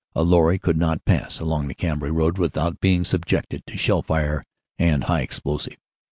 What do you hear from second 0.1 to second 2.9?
A lorry could not pass along the Cambrai Road without